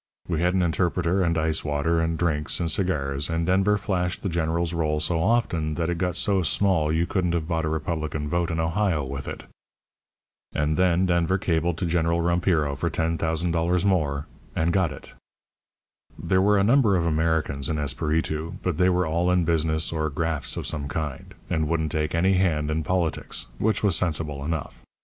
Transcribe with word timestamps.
We 0.27 0.41
had 0.41 0.55
an 0.55 0.63
interpreter, 0.63 1.21
and 1.21 1.37
ice 1.37 1.63
water, 1.63 1.99
and 2.01 2.17
drinks, 2.17 2.59
and 2.59 2.71
cigars, 2.71 3.29
and 3.29 3.45
Denver 3.45 3.77
flashed 3.77 4.23
the 4.23 4.29
General's 4.29 4.73
roll 4.73 4.99
so 4.99 5.21
often 5.21 5.75
that 5.75 5.91
it 5.91 5.99
got 5.99 6.15
so 6.15 6.41
small 6.41 6.91
you 6.91 7.05
couldn't 7.05 7.35
have 7.35 7.47
bought 7.47 7.65
a 7.65 7.69
Republican 7.69 8.27
vote 8.27 8.49
in 8.49 8.59
Ohio 8.59 9.03
with 9.05 9.27
it. 9.27 9.43
"And 10.55 10.75
then 10.75 11.05
Denver 11.05 11.37
cabled 11.37 11.77
to 11.77 11.85
General 11.85 12.19
Rompiro 12.19 12.75
for 12.75 12.89
ten 12.89 13.19
thousand 13.19 13.51
dollars 13.51 13.85
more 13.85 14.25
and 14.55 14.73
got 14.73 14.91
it. 14.91 15.13
"There 16.17 16.41
were 16.41 16.57
a 16.57 16.63
number 16.63 16.95
of 16.95 17.05
Americans 17.05 17.69
in 17.69 17.77
Esperitu, 17.77 18.53
but 18.63 18.77
they 18.79 18.89
were 18.89 19.05
all 19.05 19.29
in 19.29 19.45
business 19.45 19.93
or 19.93 20.09
grafts 20.09 20.57
of 20.57 20.65
some 20.65 20.87
kind, 20.87 21.35
and 21.47 21.67
wouldn't 21.67 21.91
take 21.91 22.15
any 22.15 22.33
hand 22.33 22.71
in 22.71 22.81
politics, 22.81 23.45
which 23.59 23.83
was 23.83 23.95
sensible 23.95 24.43
enough. 24.43 24.81